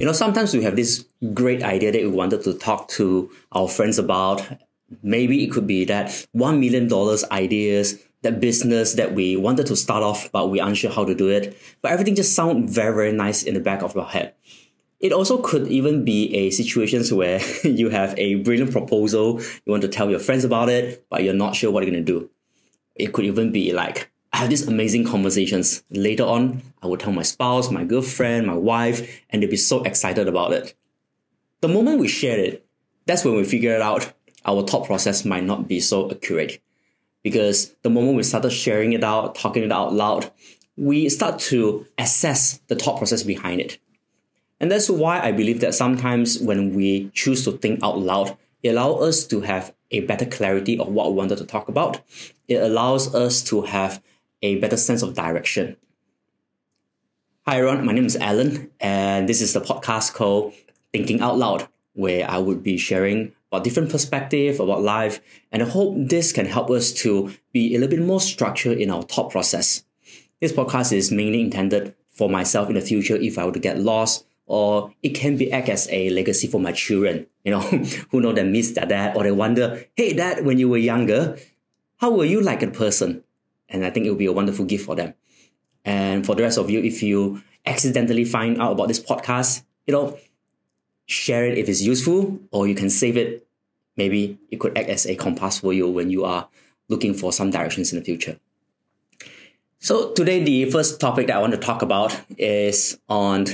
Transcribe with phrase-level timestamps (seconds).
[0.00, 3.68] You know, sometimes we have this great idea that we wanted to talk to our
[3.68, 4.42] friends about.
[5.02, 6.90] Maybe it could be that $1 million
[7.30, 11.28] ideas, that business that we wanted to start off, but we're unsure how to do
[11.28, 11.54] it.
[11.82, 14.32] But everything just sounds very, very nice in the back of your head.
[15.00, 19.82] It also could even be a situations where you have a brilliant proposal, you want
[19.82, 22.30] to tell your friends about it, but you're not sure what you're going to do.
[22.94, 24.10] It could even be like,
[24.40, 25.82] have these amazing conversations.
[25.90, 29.82] Later on, I will tell my spouse, my girlfriend, my wife, and they'll be so
[29.82, 30.74] excited about it.
[31.60, 32.66] The moment we share it,
[33.06, 34.12] that's when we figure it out
[34.46, 36.62] our thought process might not be so accurate.
[37.22, 40.30] Because the moment we started sharing it out, talking it out loud,
[40.76, 43.78] we start to assess the thought process behind it.
[44.58, 48.70] And that's why I believe that sometimes when we choose to think out loud, it
[48.70, 52.00] allows us to have a better clarity of what we wanted to talk about.
[52.48, 54.02] It allows us to have
[54.42, 55.76] a better sense of direction.
[57.46, 60.54] Hi everyone, my name is Alan, and this is the podcast called
[60.92, 65.20] Thinking Out Loud, where I would be sharing about different perspective about life,
[65.52, 68.90] and I hope this can help us to be a little bit more structured in
[68.90, 69.84] our thought process.
[70.40, 73.78] This podcast is mainly intended for myself in the future if I were to get
[73.78, 78.20] lost or it can be act as a legacy for my children, you know, who
[78.20, 81.36] know they miss their dad or they wonder, hey dad, when you were younger,
[81.98, 83.22] how were you like a person?
[83.70, 85.14] And I think it will be a wonderful gift for them.
[85.84, 89.94] And for the rest of you, if you accidentally find out about this podcast, you
[89.94, 90.18] know,
[91.06, 93.46] share it if it's useful, or you can save it.
[93.96, 96.48] Maybe it could act as a compass for you when you are
[96.88, 98.38] looking for some directions in the future.
[99.78, 103.46] So today, the first topic that I want to talk about is on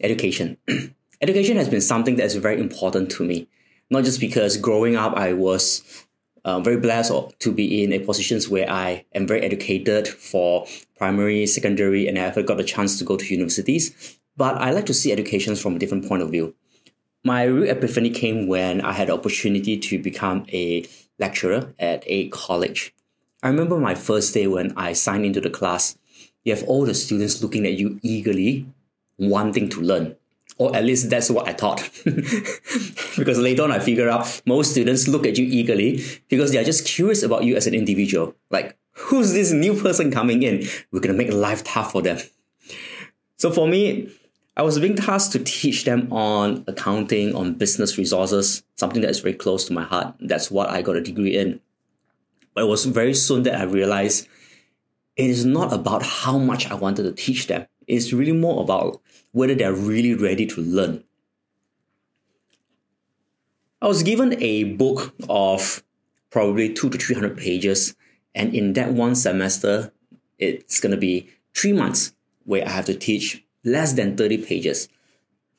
[0.00, 0.58] education.
[1.20, 3.48] education has been something that is very important to me,
[3.90, 6.03] not just because growing up I was
[6.44, 11.46] uh, very blessed to be in a positions where I am very educated for primary,
[11.46, 14.18] secondary, and I have got the chance to go to universities.
[14.36, 16.54] But I like to see education from a different point of view.
[17.22, 20.86] My real epiphany came when I had the opportunity to become a
[21.18, 22.92] lecturer at a college.
[23.42, 25.96] I remember my first day when I signed into the class.
[26.44, 28.66] You have all the students looking at you eagerly
[29.18, 30.16] wanting to learn.
[30.56, 31.82] Or at least that's what I thought.
[32.04, 36.64] because later on I figure out most students look at you eagerly because they are
[36.64, 38.34] just curious about you as an individual.
[38.50, 40.64] Like, who's this new person coming in?
[40.92, 42.18] We're gonna make life tough for them.
[43.36, 44.10] So for me,
[44.56, 49.18] I was being tasked to teach them on accounting, on business resources, something that is
[49.18, 50.14] very close to my heart.
[50.20, 51.60] That's what I got a degree in.
[52.54, 54.28] But it was very soon that I realized
[55.16, 57.66] it is not about how much I wanted to teach them.
[57.86, 59.00] It's really more about
[59.32, 61.04] whether they're really ready to learn.
[63.82, 65.82] I was given a book of
[66.30, 67.94] probably two to 300 pages,
[68.34, 69.92] and in that one semester,
[70.38, 74.88] it's going to be three months where I have to teach less than 30 pages.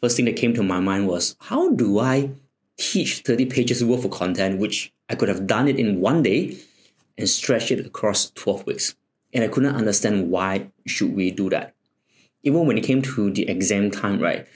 [0.02, 2.31] First thing that came to my mind was how do I
[2.78, 6.58] teach 30 pages worth of content, which I could have done it in one day
[7.18, 8.96] and stretch it across 12 weeks.
[9.34, 11.75] And I couldn't understand why should we do that
[12.46, 14.48] even when it came to the exam time, right,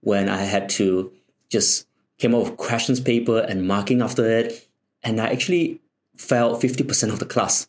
[0.00, 1.12] when I had to
[1.48, 1.86] just
[2.18, 4.68] came up with questions paper and marking after it,
[5.02, 5.80] and I actually
[6.16, 7.68] failed 50% of the class.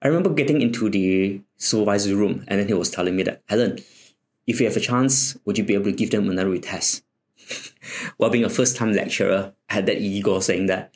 [0.00, 3.78] I remember getting into the supervisor's room and then he was telling me that, Alan,
[4.46, 7.02] if you have a chance, would you be able to give them another retest?
[8.16, 10.92] While being a first time lecturer, I had that ego saying that,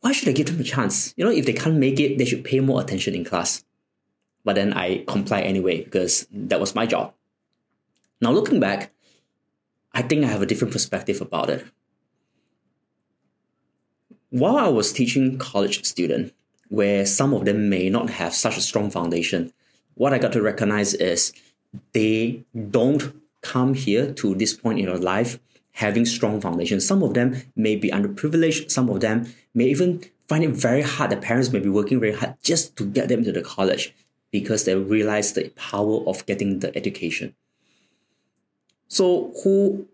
[0.00, 1.14] why should I give them a chance?
[1.16, 3.64] You know, if they can't make it, they should pay more attention in class.
[4.44, 7.14] But then I complied anyway because that was my job.
[8.20, 8.92] Now, looking back,
[9.92, 11.66] I think I have a different perspective about it.
[14.30, 16.32] While I was teaching college students,
[16.68, 19.52] where some of them may not have such a strong foundation,
[19.94, 21.32] what I got to recognize is
[21.92, 25.38] they don't come here to this point in their life
[25.72, 26.80] having strong foundation.
[26.80, 28.70] Some of them may be underprivileged.
[28.70, 31.10] Some of them may even find it very hard.
[31.10, 33.94] The parents may be working very hard just to get them to the college
[34.32, 37.36] because they realize the power of getting the education.
[38.88, 39.86] So who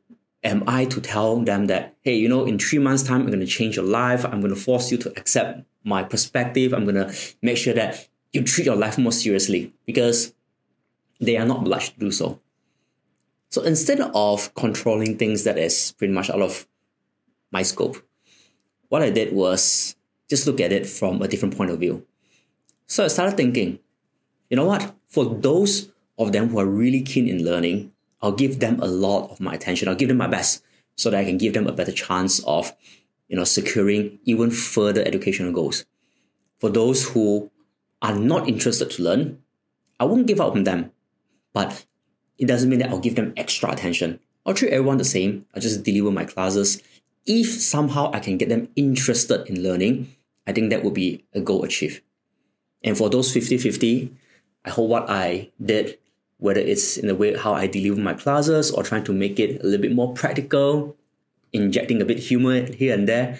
[0.42, 3.40] am I to tell them that, hey, you know, in three months' time, I'm going
[3.40, 4.24] to change your life.
[4.24, 6.72] I'm going to force you to accept my perspective.
[6.72, 10.32] I'm going to make sure that you treat your life more seriously because
[11.20, 12.40] they are not obliged to do so.
[13.50, 16.66] So instead of controlling things that is pretty much out of
[17.50, 17.96] my scope,
[18.88, 19.96] what I did was
[20.28, 22.06] just look at it from a different point of view.
[22.86, 23.78] So I started thinking,
[24.50, 24.94] you know what?
[25.06, 29.30] For those of them who are really keen in learning, I'll give them a lot
[29.30, 29.88] of my attention.
[29.88, 30.62] I'll give them my best
[30.96, 32.72] so that I can give them a better chance of,
[33.28, 35.84] you know, securing even further educational goals.
[36.58, 37.50] For those who
[38.02, 39.38] are not interested to learn,
[40.00, 40.92] I won't give up on them,
[41.52, 41.84] but
[42.36, 44.20] it doesn't mean that I'll give them extra attention.
[44.44, 45.46] I'll treat everyone the same.
[45.54, 46.82] I'll just deliver my classes.
[47.26, 50.14] If somehow I can get them interested in learning,
[50.46, 52.02] I think that would be a goal achieved.
[52.82, 54.16] And for those 50 50,
[54.64, 55.98] I hope what I did,
[56.38, 59.60] whether it's in the way how I deliver my classes or trying to make it
[59.62, 60.96] a little bit more practical,
[61.52, 63.38] injecting a bit humor here and there,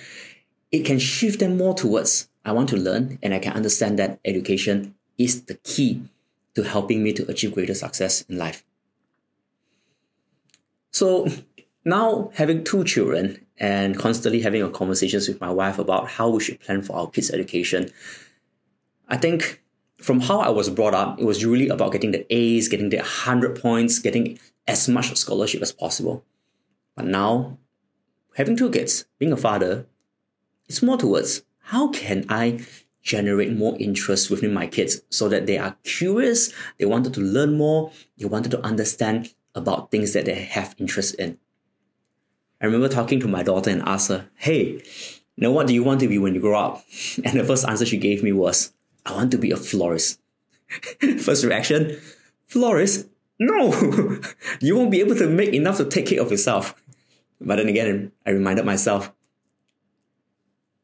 [0.71, 4.21] it can shift them more towards I want to learn and I can understand that
[4.25, 6.03] education is the key
[6.55, 8.65] to helping me to achieve greater success in life.
[10.91, 11.29] So
[11.85, 16.61] now having two children and constantly having conversations with my wife about how we should
[16.61, 17.91] plan for our kids' education,
[19.09, 19.63] I think
[20.01, 22.99] from how I was brought up, it was really about getting the A's, getting the
[22.99, 26.25] 100 points, getting as much scholarship as possible.
[26.95, 27.59] But now,
[28.37, 29.87] having two kids, being a father,
[30.69, 32.65] it's more towards how can I
[33.03, 37.57] generate more interest within my kids so that they are curious, they wanted to learn
[37.57, 41.39] more, they wanted to understand about things that they have interest in.
[42.61, 44.83] I remember talking to my daughter and asked her, Hey,
[45.37, 46.85] now what do you want to be when you grow up?
[47.25, 48.73] And the first answer she gave me was,
[49.09, 50.21] I want to be a florist.
[51.21, 51.99] first reaction,
[52.47, 53.09] florist?
[53.39, 53.73] No,
[54.61, 56.75] you won't be able to make enough to take care of yourself.
[57.41, 59.13] But then again, I reminded myself,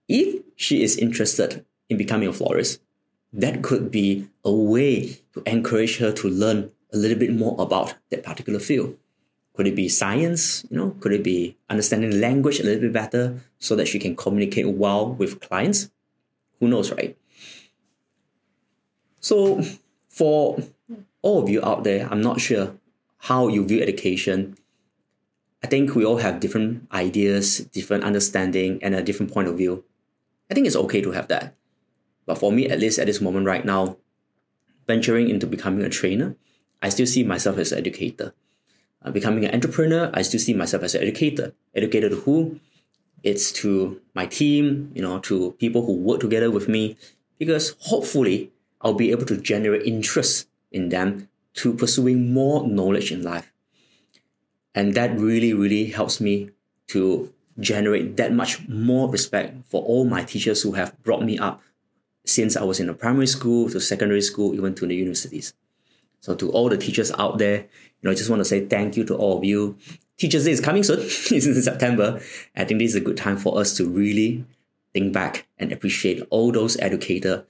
[0.08, 2.80] if she is interested in becoming a florist,
[3.32, 7.94] that could be a way to encourage her to learn a little bit more about
[8.10, 8.96] that particular field.
[9.54, 10.64] Could it be science?
[10.70, 14.16] You know, could it be understanding language a little bit better so that she can
[14.16, 15.90] communicate well with clients?
[16.60, 17.16] Who knows, right?
[19.24, 19.62] So,
[20.10, 20.58] for
[21.22, 22.76] all of you out there, I'm not sure
[23.16, 24.58] how you view education.
[25.62, 29.82] I think we all have different ideas, different understanding, and a different point of view.
[30.50, 31.54] I think it's okay to have that.
[32.26, 33.96] But for me, at least at this moment right now,
[34.86, 36.36] venturing into becoming a trainer,
[36.82, 38.34] I still see myself as an educator.
[39.00, 41.54] Uh, becoming an entrepreneur, I still see myself as an educator.
[41.74, 42.60] Educator to who?
[43.22, 46.98] It's to my team, you know, to people who work together with me,
[47.38, 48.50] because hopefully
[48.84, 53.52] I'll be able to generate interest in them to pursuing more knowledge in life.
[54.74, 56.50] And that really, really helps me
[56.88, 61.62] to generate that much more respect for all my teachers who have brought me up
[62.26, 65.54] since I was in a primary school to secondary school, even to the universities.
[66.20, 68.96] So to all the teachers out there, you know, I just want to say thank
[68.96, 69.76] you to all of you.
[70.16, 71.00] Teachers Day is coming soon.
[71.02, 72.20] it's in September.
[72.56, 74.44] I think this is a good time for us to really
[74.92, 77.42] think back and appreciate all those educators,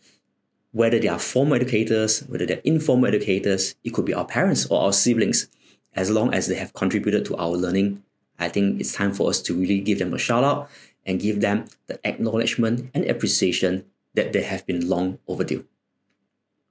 [0.74, 4.82] whether they are formal educators, whether they're informal educators, it could be our parents or
[4.82, 5.48] our siblings,
[5.94, 8.02] as long as they have contributed to our learning.
[8.40, 10.68] I think it's time for us to really give them a shout out
[11.06, 13.84] and give them the acknowledgement and appreciation
[14.14, 15.64] that they have been long overdue.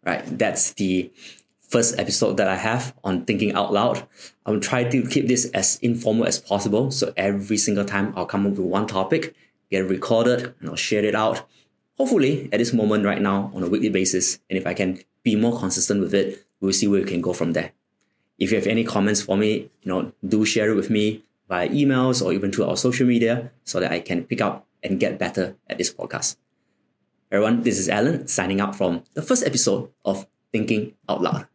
[0.06, 1.10] Right, that's the
[1.62, 4.06] first episode that I have on thinking out loud.
[4.46, 6.92] I will try to keep this as informal as possible.
[6.92, 9.34] So every single time I'll come up with one topic,
[9.72, 11.48] get it recorded, and I'll share it out.
[11.98, 15.36] Hopefully, at this moment right now, on a weekly basis, and if I can be
[15.36, 17.72] more consistent with it, we'll see where we can go from there.
[18.40, 21.70] If you have any comments for me, you know, do share it with me via
[21.70, 25.20] emails or even through our social media so that I can pick up and get
[25.20, 26.38] better at this podcast.
[27.32, 31.48] Everyone, this is Alan signing out from the first episode of Thinking Out Loud.